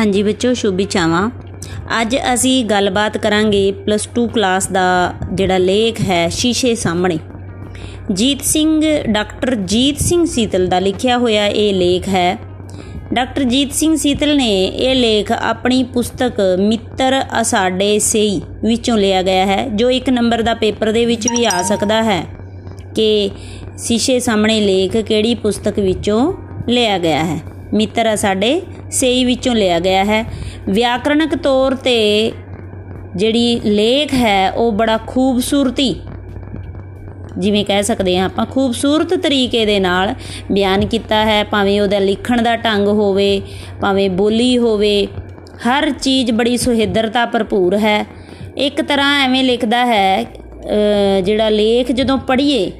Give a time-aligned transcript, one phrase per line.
[0.00, 1.30] ਹਾਂਜੀ ਬੱਚੋ, ਸ਼ੁਭ ਚਾਵਾਂ।
[2.00, 7.18] ਅੱਜ ਅਸੀਂ ਗੱਲਬਾਤ ਕਰਾਂਗੇ ਪਲੱਸ 2 ਕਲਾਸ ਦਾ ਜਿਹੜਾ ਲੇਖ ਹੈ ਸ਼ੀਸ਼ੇ ਸਾਹਮਣੇ।
[8.12, 12.38] ਜੀਤ ਸਿੰਘ, ਡਾਕਟਰ ਜੀਤ ਸਿੰਘ ਸੀਤਲ ਦਾ ਲਿਖਿਆ ਹੋਇਆ ਇਹ ਲੇਖ ਹੈ।
[13.12, 19.46] ਡਾਕਟਰ ਜੀਤ ਸਿੰਘ ਸੀਤਲ ਨੇ ਇਹ ਲੇਖ ਆਪਣੀ ਪੁਸਤਕ ਮਿੱਤਰ ਅਸਾਡੇ ਸੇਈ ਵਿੱਚੋਂ ਲਿਆ ਗਿਆ
[19.46, 22.24] ਹੈ, ਜੋ ਇੱਕ ਨੰਬਰ ਦਾ ਪੇਪਰ ਦੇ ਵਿੱਚ ਵੀ ਆ ਸਕਦਾ ਹੈ
[22.94, 23.30] ਕਿ
[23.78, 26.32] ਸ਼ੀਸ਼ੇ ਸਾਹਮਣੇ ਲੇਖ ਕਿਹੜੀ ਪੁਸਤਕ ਵਿੱਚੋਂ
[26.68, 28.60] ਲਿਆ ਗਿਆ ਹੈ। ਮਿੱਤਰ ਸਾਡੇ
[28.90, 30.24] ਸੇਈ ਵਿੱਚੋਂ ਲਿਆ ਗਿਆ ਹੈ।
[30.68, 32.32] ਵਿਆਕਰਣਕ ਤੌਰ ਤੇ
[33.16, 35.94] ਜਿਹੜੀ ਲੇਖ ਹੈ, ਉਹ ਬੜਾ ਖੂਬਸੂਰਤੀ,
[37.38, 40.14] ਜਿਵੇਂ ਕਹਿ ਸਕਦੇ ਹਾਂ ਆਪਾਂ, ਖੂਬਸੂਰਤ ਤਰੀਕੇ ਦੇ ਨਾਲ
[40.52, 43.40] ਬਿਆਨ ਕੀਤਾ ਹੈ। ਭਾਵੇਂ ਉਹਦਾ ਲਿਖਣ ਦਾ ਢੰਗ ਹੋਵੇ,
[43.80, 45.06] ਭਾਵੇਂ ਬੋਲੀ ਹੋਵੇ,
[45.64, 48.04] ਹਰ ਚੀਜ਼ ਬੜੀ ਸੁਹਿੱਦਰਤਾ ਭਰਪੂਰ ਹੈ।
[48.58, 50.24] ਇੱਕ ਤਰ੍ਹਾਂ ਐਵੇਂ ਲਿਖਦਾ ਹੈ
[51.24, 52.70] ਜਿਹੜਾ ਲੇਖ ਜਦੋਂ ਪੜ੍ਹੀਏ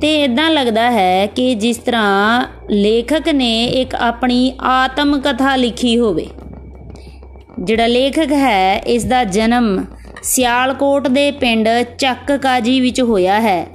[0.00, 6.26] ਤੇ ਇਦਾਂ ਲੱਗਦਾ ਹੈ ਕਿ ਜਿਸ ਤਰ੍ਹਾਂ ਲੇਖਕ ਨੇ ਇੱਕ ਆਪਣੀ ਆਤਮ ਕਥਾ ਲਿਖੀ ਹੋਵੇ।
[7.60, 9.84] ਜਿਹੜਾ ਲੇਖਕ ਹੈ ਇਸ ਦਾ ਜਨਮ
[10.22, 13.66] ਸਿਆਲਕੋਟ ਦੇ ਪਿੰਡ ਚੱਕ ਕਾਜੀ ਵਿੱਚ ਹੋਇਆ ਹੈ।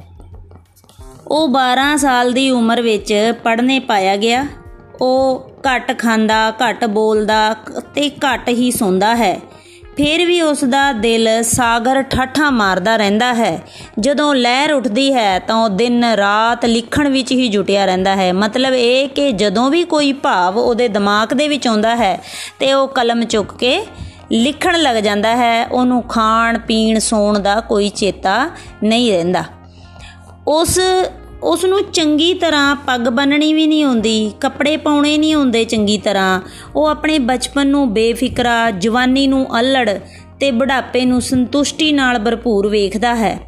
[1.28, 4.48] ਉਹ 12 ਸਾਲ ਦੀ ਉਮਰ ਵਿੱਚ ਪੜ੍ਹਨੇ ਪਾਇਆ ਗਿਆ।
[5.02, 7.56] ਉਹ ਘੱਟ ਖਾਂਦਾ, ਘੱਟ ਬੋਲਦਾ
[7.96, 9.40] ਤੇ ਘੱਟ ਹੀ ਸੌਂਦਾ ਹੈ।
[9.98, 13.62] ਫਿਰ ਵੀ ਉਸ ਦਾ ਦਿਲ ਸਾਗਰ ਠਾਠਾ ਮਾਰਦਾ ਰਹਿੰਦਾ ਹੈ।
[14.00, 18.74] ਜਦੋਂ ਲਹਿਰ ਉੱਠਦੀ ਹੈ ਤਾਂ ਉਹ ਦਿਨ ਰਾਤ ਲਿਖਣ ਵਿੱਚ ਹੀ ਜੁਟਿਆ ਰਹਿੰਦਾ ਹੈ। ਮਤਲਬ
[18.74, 22.22] ਇਹ ਕਿ ਜਦੋਂ ਵੀ ਕੋਈ ਭਾਵ ਉਹਦੇ ਦਿਮਾਗ ਦੇ ਵਿੱਚ ਆਉਂਦਾ ਹੈ
[22.60, 23.86] ਤੇ ਉਹ ਕਲਮ ਚੁੱਕ ਕੇ
[24.32, 28.50] ਲਿਖਣ ਲੱਗ ਜਾਂਦਾ ਹੈ, ਉਹਨੂੰ ਖਾਣ, ਪੀਣ, ਸੌਣ ਦਾ ਕੋਈ ਚੇਤਾ
[28.84, 29.44] ਨਹੀਂ ਰਹਿੰਦਾ।
[30.48, 30.80] ਉਸ
[31.44, 36.42] ਉਸ ਨੂੰ ਚੰਗੀ ਤਰ੍ਹਾਂ ਪੱਗ ਬੰਨਣੀ ਵੀ ਨਹੀਂ ਆਉਂਦੀ, ਕੱਪੜੇ ਪਾਉਣੇ ਨਹੀਂ ਆਉਂਦੇ ਚੰਗੀ ਤਰ੍ਹਾਂ।
[36.76, 40.00] ਉਹ ਆਪਣੇ ਬਚਪਨ ਨੂੰ ਬੇਫਿਕਰਾ, ਜਵਾਨੀ ਨੂੰ ਅਲੜ
[40.40, 43.40] ਤੇ ਬੁਢਾਪੇ ਨੂੰ ਸੰਤੁਸ਼ਟੀ ਨਾਲ ਭਰਪੂਰ ਵੇਖਦਾ ਹੈ।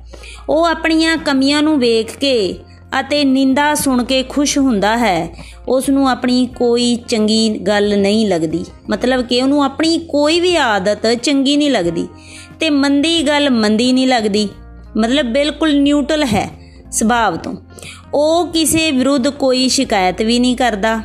[0.49, 2.55] ਉਹ ਆਪਣੀਆਂ ਕਮੀਆਂ ਨੂੰ ਵੇਖ ਕੇ
[2.99, 8.66] ਅਤੇ ਨਿੰਦਾ ਸੁਣ ਕੇ ਖੁਸ਼ ਹੁੰਦਾ ਹੈ। ਉਸ ਨੂੰ ਆਪਣੀ ਕੋਈ ਚੰਗੀ ਗੱਲ ਨਹੀਂ ਲੱਗਦੀ।
[8.89, 12.07] ਮਤਲਬ ਕਿ ਉਹਨੂੰ ਆਪਣੀ ਕੋਈ ਵੀ ਆਦਤ ਚੰਗੀ ਨਹੀਂ ਲੱਗਦੀ
[12.59, 14.47] ਤੇ ਮੰਦੀ ਗੱਲ ਮੰਦੀ ਨਹੀਂ ਲੱਗਦੀ।
[14.97, 16.65] ਮਤਲਬ ਬਿਲਕੁਲ ਨਿਊਟਰਲ ਹੈ।
[16.95, 17.56] ਸੁਭਾਅ ਤੋਂ।
[18.13, 21.01] ਉਹ ਕਿਸੇ ਵਿਰੁੱਧ ਕੋਈ ਸ਼ਿਕਾਇਤ ਵੀ ਨਹੀਂ ਕਰਦਾ।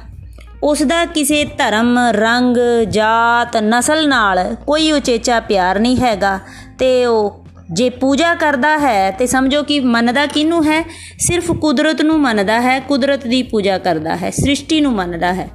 [0.63, 2.57] ਉਸ ਦਾ ਕਿਸੇ ਧਰਮ, ਰੰਗ,
[2.89, 6.39] ਜਾਤ, ਨਸਲ ਨਾਲ ਕੋਈ ਉਚੇਚਾ ਪਿਆਰ ਨਹੀਂ ਹੈਗਾ
[6.79, 10.85] ਤੇ ਉਹ ਜੇ ਪੂਜਾ ਕਰਦਾ ਹੈ ਤੇ ਸਮਝੋ ਕਿ ਮੰਨਦਾ ਕਿਹਨੂੰ ਹੈ?
[11.19, 15.49] ਸਿਰਫ ਕੁਦਰਤ ਨੂੰ ਮੰਨਦਾ ਹੈ, ਕੁਦਰਤ ਦੀ ਪੂਜਾ ਕਰਦਾ ਹੈ, ਸ੍ਰਿਸ਼ਟੀ ਨੂੰ ਮੰਨਦਾ ਹੈ।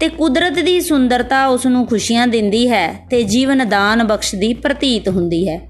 [0.00, 5.48] ਤੇ ਕੁਦਰਤ ਦੀ ਸੁੰਦਰਤਾ ਉਸ ਨੂੰ ਖੁਸ਼ੀਆਂ ਦਿੰਦੀ ਹੈ ਤੇ ਜੀਵਨ ਦਾਨ ਬਖਸ਼ਦੀ ਪ੍ਰਤੀਤ ਹੁੰਦੀ
[5.48, 5.60] ਹੈ।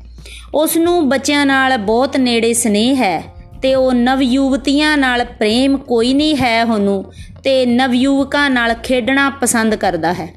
[0.54, 3.35] ਉਸ ਨੂੰ ਬੱਚਿਆਂ ਨਾਲ ਬਹੁਤ ਨੇੜੇ ਸਨੇਹ ਹੈ।
[3.66, 7.12] ਤੇ ਉਹ ਨਵਯੁਵਤੀਆਂ ਨਾਲ ਪ੍ਰੇਮ ਕੋਈ ਨਹੀਂ ਹੈ ਉਹਨੂੰ
[7.44, 10.28] ਤੇ ਨਵਯੁਵਕਾਂ ਨਾਲ ਖੇਡਣਾ ਪਸੰਦ ਕਰਦਾ ਹੈ।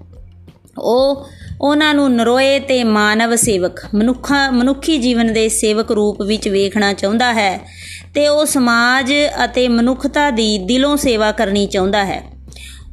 [0.77, 1.27] ਉਹ
[1.61, 7.33] ਉਹਨਾਂ ਨੂੰ ਨਰੋਏ ਤੇ ਮਾਨਵ ਸੇਵਕ, ਮਨੁੱਖਾ, ਮਨੁੱਖੀ ਜੀਵਨ ਦੇ ਸੇਵਕ ਰੂਪ ਵਿੱਚ ਵੇਖਣਾ ਚਾਹੁੰਦਾ
[7.33, 7.59] ਹੈ
[8.15, 9.13] ਤੇ ਉਹ ਸਮਾਜ
[9.45, 12.23] ਅਤੇ ਮਨੁੱਖਤਾ ਦੀ ਦਿਲੋਂ ਸੇਵਾ ਕਰਨੀ ਚਾਹੁੰਦਾ ਹੈ।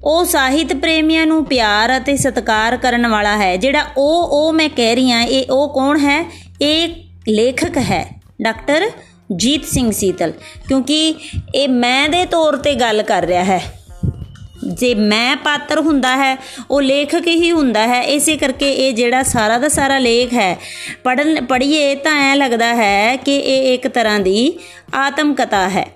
[0.05, 4.95] ਉਹ ਸਾਹਿਤ ਪ੍ਰੇਮੀਆਂ ਨੂੰ ਪਿਆਰ ਅਤੇ ਸਤਿਕਾਰ ਕਰਨ ਵਾਲਾ ਹੈ। ਜਿਹੜਾ ਉਹ ਉਹ ਮੈਂ ਕਹਿ
[4.95, 6.31] ਰਹੀ ਹਾਂ, ਇਹ ਉਹ ਕੌਣ ਹੈ?
[6.63, 6.89] ਇਹ
[7.29, 8.91] ਲੇਖਕ ਹੈ। ਡਾਕਟਰ
[9.31, 10.32] ਜੀਤ ਸਿੰਘ ਸੀਤਲ,
[10.69, 11.14] ਕਿਉਂਕਿ
[11.54, 13.60] ਇਹ ਮੈਂ ਦੇ ਤੌਰ ਤੇ ਗੱਲ ਕਰ ਰਿਹਾ ਹੈ।
[14.64, 16.37] ਜੇ ਮੈਂ ਪਾਤਰ ਹੁੰਦਾ ਹੈ,
[16.70, 20.56] ਉਹ ਲੇਖਕ ਹੀ ਹੁੰਦਾ ਹੈ, ਇਸੇ ਕਰਕੇ ਇਹ ਜਿਹੜਾ ਸਾਰਾ ਦਾ ਸਾਰਾ ਲੇਖ ਹੈ
[21.04, 24.53] ਪੜਨ ਪੜ੍ਹੀਏ ਤਾਂ ਐ ਲੱਗਦਾ ਹੈ ਕਿ ਇਹ ਇੱਕ ਤਰ੍ਹਾਂ ਦੀ
[24.94, 25.87] ਆਤਮ ਕਥਾ ਹੈ।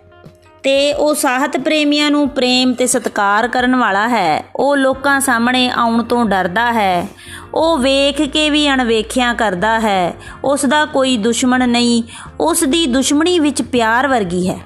[0.62, 6.02] ਤੇ ਉਹ ਸਾਹਿਤ ਪ੍ਰੇਮੀਆਂ ਨੂੰ ਪ੍ਰੇਮ ਤੇ ਸਤਿਕਾਰ ਕਰਨ ਵਾਲਾ ਹੈ। ਉਹ ਲੋਕਾਂ ਸਾਹਮਣੇ ਆਉਣ
[6.02, 7.08] ਤੋਂ ਡਰਦਾ ਹੈ।
[7.54, 12.02] ਉਹ ਵੇਖ ਕੇ ਵੀ ਅਣਵੇਖਿਆ ਕਰਦਾ ਹੈ। ਉਸ ਦਾ ਕੋਈ ਦੁਸ਼ਮਣ ਨਹੀਂ।
[12.40, 14.58] ਉਸ ਦੀ ਦੁਸ਼ਮਣੀ ਵਿੱਚ ਪਿਆਰ ਵਰਗੀ ਹੈ।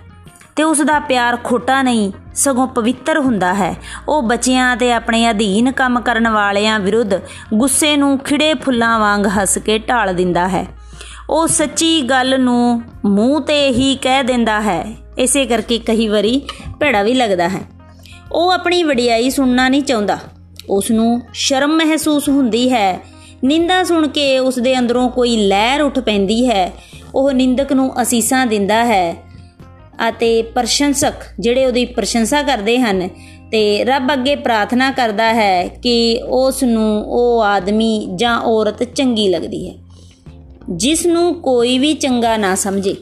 [0.56, 3.76] ਤੇ ਉਸ ਦਾ ਪਿਆਰ ਖੋਟਾ ਨਹੀਂ, ਸਗੋਂ ਪਵਿੱਤਰ ਹੁੰਦਾ ਹੈ।
[4.08, 7.10] ਉਹ ਬੱਚਿਆਂ ਤੇ ਆਪਣੇ ਅਧੀਨ ਕੰਮ ਕਰਨ ਵਾਲਿਆਂ ਵਿਰੁੱਧ
[7.54, 10.66] ਗੁੱਸੇ ਨੂੰ ਖਿੜੇ ਫੁੱਲਾਂ ਵਾਂਗ ਹੱਸ ਕੇ ਢਾਲ ਦਿੰਦਾ ਹੈ।
[11.30, 16.42] ਉਹ ਸੱਚੀ ਗੱਲ ਨੂੰ ਮੂੰਹ ਤੇ ਹੀ ਕਹਿ ਦਿੰਦਾ ਹੈ। ਇਸੇ ਕਰਕੇ ਕਈ ਵਾਰੀ
[16.80, 17.60] ਭੇੜਾ ਵੀ ਲੱਗਦਾ ਹੈ।
[18.32, 20.18] ਉਹ ਆਪਣੀ ਵਡਿਆਈ ਸੁਣਨਾ ਨਹੀਂ ਚਾਹੁੰਦਾ।
[20.70, 23.00] ਉਸ ਨੂੰ ਸ਼ਰਮ ਮਹਿਸੂਸ ਹੁੰਦੀ ਹੈ।
[23.44, 26.72] ਨਿੰਦਾ ਸੁਣ ਕੇ ਉਸ ਦੇ ਅੰਦਰੋਂ ਕੋਈ ਲਹਿਰ ਉੱਠ ਪੈਂਦੀ ਹੈ।
[27.14, 29.16] ਉਹ ਨਿੰਦਕ ਨੂੰ ਅਸੀਸਾਂ ਦਿੰਦਾ ਹੈ
[30.08, 33.08] ਅਤੇ ਪ੍ਰਸ਼ੰਸਕ ਜਿਹੜੇ ਉਹਦੀ ਪ੍ਰਸ਼ੰਸਾ ਕਰਦੇ ਹਨ
[33.50, 39.70] ਤੇ ਰੱਬ ਅੱਗੇ ਪ੍ਰਾਰਥਨਾ ਕਰਦਾ ਹੈ ਕਿ ਉਸ ਨੂੰ ਉਹ ਆਦਮੀ ਜਾਂ ਔਰਤ ਚੰਗੀ ਲੱਗਦੀ
[39.70, 39.74] ਹੈ।
[40.70, 42.96] ਜਿਸ ਨੂੰ ਕੋਈ ਵੀ ਚੰਗਾ ਨਾ ਸਮਝੇ।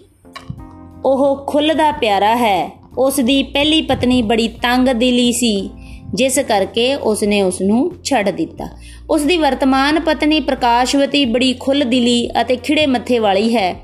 [1.04, 5.70] ਉਹ ਖੁੱਲਦਾ ਪਿਆਰਾ ਹੈ। ਉਸ ਦੀ ਪਹਿਲੀ ਪਤਨੀ ਬੜੀ ਤੰਗ ਦਿਲੀ ਸੀ,
[6.14, 8.68] ਜਿਸ ਕਰਕੇ ਉਸ ਨੇ ਉਸ ਨੂੰ ਛੱਡ ਦਿੱਤਾ।
[9.10, 13.74] ਉਸ ਦੀ ਵਰਤਮਾਨ ਪਤਨੀ ਪ੍ਰਕਾਸ਼ਵਤੀ ਬੜੀ ਖੁੱਲ ਦਿਲੀ ਅਤੇ ਖਿੜੇ ਮੱਥੇ ਵਾਲੀ ਹੈ।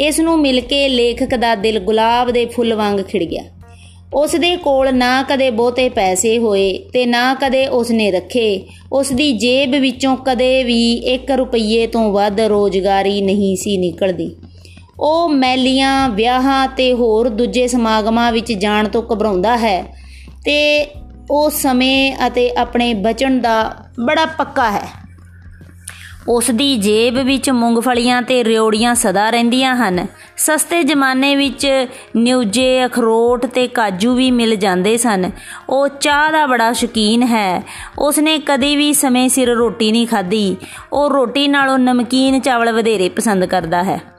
[0.00, 3.42] ਇਸ ਨੂੰ ਮਿਲ ਕੇ ਲੇਖਕ ਦਾ ਦਿਲ ਗੁਲਾਬ ਦੇ ਫੁੱਲ ਵਾਂਗ ਖਿੜ ਗਿਆ।
[4.14, 9.12] ਉਸ ਦੇ ਕੋਲ ਨਾ ਕਦੇ ਬਹੁਤੇ ਪੈਸੇ ਹੋਏ ਤੇ ਨਾ ਕਦੇ ਉਸ ਨੇ ਰੱਖੇ। ਉਸ
[9.12, 14.30] ਦੀ ਜੇਬ ਵਿੱਚੋਂ ਕਦੇ ਵੀ 1 ਰੁਪਏ ਤੋਂ ਵੱਧ ਰੋਜ਼ਗਾਰੀ ਨਹੀਂ ਸੀ ਨਿਕਲਦੀ।
[15.02, 19.82] ਉਹ ਮੈਲੀਆਂ, ਵਿਆਹਾਂ ਤੇ ਹੋਰ ਦੂਜੇ ਸਮਾਗਮਾਂ ਵਿੱਚ ਜਾਣ ਤੋਂ ਘਬਰਾਉਂਦਾ ਹੈ
[20.44, 20.86] ਤੇ
[21.30, 25.02] ਉਹ ਸਮੇਂ ਅਤੇ ਆਪਣੇ ਬਚਨ ਦਾ ਬੜਾ ਪੱਕਾ ਹੈ।
[26.28, 30.06] ਉਸ ਦੀ ਜੇਬ ਵਿੱਚ ਮੂੰਗਫਲੀਆਂ ਤੇ ਰਿਉੜੀਆਂ ਸਦਾ ਰਹਿੰਦੀਆਂ ਹਨ।
[30.36, 35.30] ਸਸਤੇ ਜ਼ਮਾਨੇ ਵਿੱਚ ਨਿਊਜੇ, ਅਖਰੋਟ ਤੇ ਕਾਜੂ ਵੀ ਮਿਲ ਜਾਂਦੇ ਸਨ।
[35.68, 37.62] ਉਹ ਚਾਹ ਦਾ ਬੜਾ ਸ਼ੌਕੀਨ ਹੈ।
[37.98, 40.56] ਉਸਨੇ ਕਦੇ ਵੀ ਸਮੇਂ ਸਿਰ ਰੋਟੀ ਨਹੀਂ ਖਾਧੀ।
[40.92, 44.11] ਉਹ ਰੋਟੀ ਨਾਲੋਂ ਨਮਕੀਨ ਚਾਵਲ ਵਧੇਰੇ ਪਸੰਦ ਕਰਦਾ ਹੈ।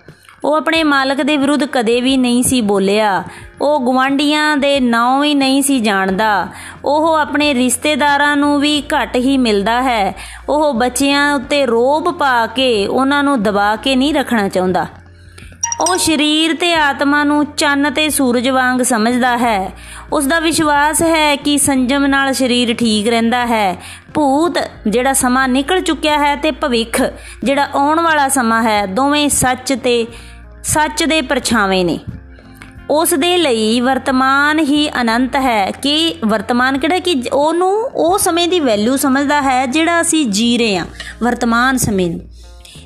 [0.45, 3.24] ਉਹ ਆਪਣੇ ਮਾਲਕ ਦੇ ਵਿਰੁੱਧ ਕਦੇ ਵੀ ਨਹੀਂ ਸੀ ਬੋਲਿਆ।
[3.62, 6.48] ਉਹ ਗਵਾਂਡੀਆਂ ਦੇ ਨਾਂ ਵੀ ਨਹੀਂ ਸੀ ਜਾਣਦਾ।
[6.86, 10.16] ਉਹ ਆਪਣੇ ਰਿਸ਼ਤੇਦਾਰਾਂ ਨੂੰ ਵੀ ਘੱਟ ਹੀ ਮਿਲਦਾ ਹੈ।
[10.50, 14.88] ਉਹ ਬੱਚਿਆਂ ਉੱਤੇ ਰੋਬ ਪਾ ਕੇ ਉਹਨਾਂ ਨੂੰ ਦਬਾ ਕੇ ਨਹੀਂ ਰੱਖਣਾ ਚਾਹੁੰਦਾ।
[15.81, 19.72] ਉਹ ਸਰੀਰ ਤੇ ਆਤਮਾ ਨੂੰ ਚੰਨ ਤੇ ਸੂਰਜ ਵਾਂਗ ਸਮਝਦਾ ਹੈ।
[20.13, 23.78] ਉਸ ਦਾ ਵਿਸ਼ਵਾਸ ਹੈ ਕਿ ਸੰਜਮ ਨਾਲ ਸਰੀਰ ਠੀਕ ਰਹਿੰਦਾ ਹੈ।
[24.13, 27.01] ਭੂਤ, ਜਿਹੜਾ ਸਮਾਂ ਨਿਕਲ ਚੁੱਕਿਆ ਹੈ ਤੇ ਭਵਿੱਖ,
[27.44, 30.07] ਜਿਹੜਾ ਆਉਣ ਵਾਲਾ ਸਮਾਂ ਹੈ, ਦੋਵੇਂ ਸੱਚ ਤੇ
[30.63, 32.00] ਸੱਚ ਦੇ ਪਰਛਾਵੇਂ ਨੇ।
[32.89, 38.60] ਉਸ ਦੇ ਲਈ ਵਰਤਮਾਨ ਹੀ ਅਨੰਤ ਹੈ ਕਿ ਵਰਤਮਾਨ ਕਿਹੜਾ ਕਿ ਉਹਨੂੰ ਉਹ ਸਮੇਂ ਦੀ
[38.60, 40.86] ਵੈਲਿਊ ਸਮਝਦਾ ਹੈ ਜਿਹੜਾ ਅਸੀਂ ਜੀ ਰਹੇ ਹਾਂ,
[41.24, 42.19] ਵਰਤਮਾਨ ਸਮੇਂ ਨੂੰ।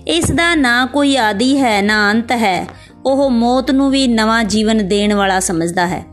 [0.07, 2.67] ਇਸ ਦਾ ਨਾ ਕੋਈ ਆਦੀ ਹੈ, ਨਾ ਅੰਤ ਹੈ।
[3.05, 6.03] ਉਹ ਮੌਤ ਨੂੰ ਵੀ ਨਵਾਂ ਜੀਵਨ ਦੇਣ ਵਾਲਾ ਸਮਝਦਾ ਹੈ।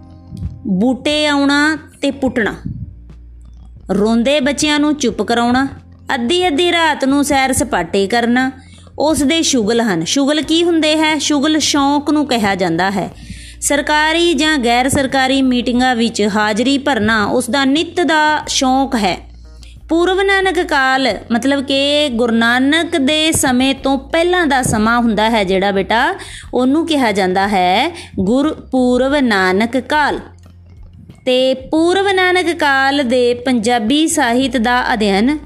[0.66, 2.54] ਬੂਟੇ ਆਉਣਾ ਤੇ ਪੁੱਟਣਾ।
[3.90, 5.68] ਰੋਂਦੇ ਬੱਚਿਆਂ ਨੂੰ ਚੁੱਪ ਕਰਾਉਣਾ।
[6.14, 8.50] ਅੱਧੀ ਅੱਧੀ ਰਾਤ ਨੂੰ ਸੈਰ ਸਪਾਟੇ ਕਰਨਾ।
[8.98, 11.18] ਉਸ ਦੇ ਸ਼ੁਗਲ ਹਨ। ਸ਼ੁਗਲ ਕੀ ਹੁੰਦੇ ਹੈ?
[11.18, 13.10] ਸ਼ੁਗਲ ਸ਼ੌਂਕ ਨੂੰ ਕਿਹਾ ਜਾਂਦਾ ਹੈ।
[13.60, 19.18] ਸਰਕਾਰੀ ਜਾਂ ਗੈਰ ਸਰਕਾਰੀ ਮੀਟਿੰਗਾਂ ਵਿੱਚ ਹਾਜ਼ਰੀ ਭਰਨਾ ਉਸ ਦਾ ਨਿੱਤ ਦਾ ਸ਼ੌਂਕ ਹੈ।
[19.88, 25.44] ਪੂਰਵ ਨਾਨਕ ਕਾਲ ਮਤਲਬ ਕਿ ਗੁਰੂ ਨਾਨਕ ਦੇ ਸਮੇਂ ਤੋਂ ਪਹਿਲਾਂ ਦਾ ਸਮਾਂ ਹੁੰਦਾ ਹੈ
[25.44, 26.14] ਜਿਹੜਾ ਬੇਟਾ,
[26.54, 30.18] ਉਹਨੂੰ ਕਿਹਾ ਜਾਂਦਾ ਹੈ ਗੁਰ ਪੂਰਵ ਨਾਨਕ ਕਾਲ।
[31.26, 35.38] ਤੇ ਪੂਰਵ ਨਾਨਕ ਕਾਲ ਦੇ ਪੰਜਾਬੀ ਸਾਹਿਤ ਦਾ ਅਧਿਐਨ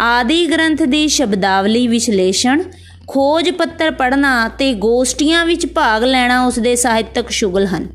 [0.00, 2.62] ਆਦੀ ਗ੍ਰੰਥ ਦੀ ਸ਼ਬਦਾਵਲੀ ਵਿਸ਼ਲੇਸ਼ਣ
[3.08, 7.88] ਖੋਜ ਪੱਤਰ ਪੜ੍ਹਨਾ ਤੇ ਗੋਸ਼ਟੀਆਂ ਵਿੱਚ ਭਾਗ ਲੈਣਾ ਉਸ ਦੇ ਸਾਹਿਤਕ ਸ਼ੁਗਲ ਹਨ।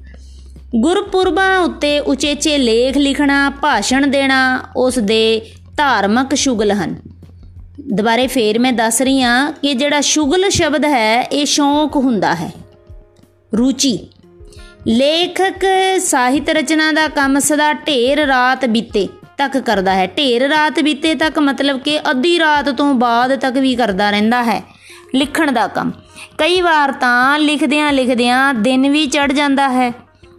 [0.75, 5.41] ਗੁਰਪੁਰਬਾਂ ਉੱਤੇ ਉਚੇਚੇ ਲੇਖ ਲਿਖਣਾ, ਭਾਸ਼ਣ ਦੇਣਾ ਉਸ ਦੇ
[5.77, 6.95] ਧਾਰਮਿਕ ਸ਼ੁਗਲ ਹਨ।
[7.79, 12.51] ਦੁਬਾਰੇ ਫੇਰ ਮੈਂ ਦੱਸ ਰਹੀ ਹਾਂ ਕਿ ਜਿਹੜਾ ਸ਼ੁਗਲ ਸ਼ਬਦ ਹੈ, ਇਹ ਸ਼ੌਂਕ ਹੁੰਦਾ ਹੈ।
[13.57, 14.07] ਰੁਚੀ।
[14.87, 15.65] ਲੇਖਕ
[15.99, 19.07] ਸਾਹਿਤ ਰਚਨਾ ਦਾ ਕੰਮ ਸਦਾ ਢੇਰ ਰਾਤ ਬੀਤੇ
[19.37, 23.75] ਤੱਕ ਕਰਦਾ ਹੈ। ਢੇਰ ਰਾਤ ਬੀਤੇ ਤੱਕ ਮਤਲਬ ਕਿ ਅੱਧੀ ਰਾਤ ਤੋਂ ਬਾਅਦ ਤੱਕ ਵੀ
[23.75, 24.76] ਕਰਦਾ ਰਹਿੰਦਾ ਹੈ।
[25.15, 25.91] ਲਿਖਣ ਦਾ ਕੰਮ।
[26.37, 29.93] ਕਈ ਵਾਰ ਤਾਂ ਲਿਖਦਿਆਂ ਲਿਖਦਿਆਂ ਦਿਨ ਵੀ ਚੜ ਜਾਂਦਾ ਹੈ।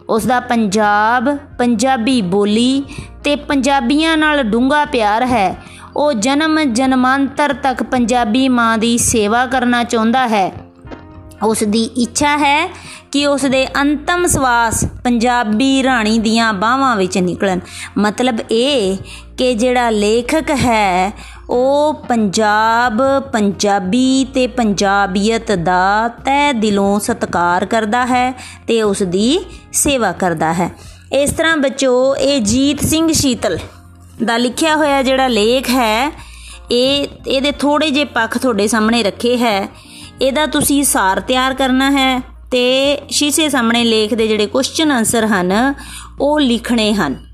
[0.09, 2.83] ਉਸ ਦਾ ਪੰਜਾਬ, ਪੰਜਾਬੀ ਬੋਲੀ
[3.23, 5.55] ਤੇ ਪੰਜਾਬੀਆਂ ਨਾਲ ਡੂੰਘਾ ਪਿਆਰ ਹੈ।
[5.95, 10.53] ਉਹ ਜਨਮ ਜਨਮਾਂਤਰ ਤੱਕ ਪੰਜਾਬੀ ਮਾਂ ਦੀ ਸੇਵਾ ਕਰਨਾ ਚਾਹੁੰਦਾ ਹੈ।
[11.43, 12.69] ਉਸ ਦੀ ਇੱਛਾ ਹੈ
[13.11, 17.59] ਕਿ ਉਸ ਦੇ ਅੰਤਮ ਸਵਾਸ ਪੰਜਾਬੀ ਰਾਣੀ ਦੀਆਂ ਬਾਹਾਂ ਵਿੱਚ ਨਿਕਲਣ।
[17.97, 18.97] ਮਤਲਬ ਇਹ
[19.37, 21.13] ਕਿ ਜਿਹੜਾ ਲੇਖਕ ਹੈ
[21.49, 23.01] ਉਹ ਪੰਜਾਬ,
[23.33, 28.31] ਪੰਜਾਬੀ ਤੇ ਪੰਜਾਬੀਅਤ ਦਾ ਤਹਿ ਦਿਲੋਂ ਸਤਿਕਾਰ ਕਰਦਾ ਹੈ
[28.67, 29.39] ਤੇ ਉਸ ਦੀ
[29.73, 30.71] ਸੇਵਾ ਕਰਦਾ ਹੈ।
[31.13, 33.57] ਇਸ ਤਰ੍ਹਾਂ ਬੱਚੋ, ਇਹ ਜੀਤ ਸਿੰਘ ਸ਼ੀਤਲ
[34.23, 36.11] ਦਾ ਲਿਖਿਆ ਹੋਇਆ ਜਿਹੜਾ ਲੇਖ ਹੈ,
[36.71, 39.69] ਇਹ, ਇਹਦੇ ਥੋੜੇ ਜਿਹੇ ਪੱਖ ਤੁਹਾਡੇ ਸਾਹਮਣੇ ਰੱਖੇ ਹੈ।
[40.21, 42.19] ਇਹਦਾ ਤੁਸੀਂ ਸਾਰ ਤਿਆਰ ਕਰਨਾ ਹੈ
[42.51, 45.73] ਤੇ ਸ਼ੀਸ਼ੇ ਸਾਹਮਣੇ ਲੇਖ ਦੇ ਜਿਹੜੇ ਕੁਐਸਚਨ ਆਨਸਰ ਹਨ,
[46.21, 47.28] ਉਹ ਲਿਖਣੇ ਹਨ।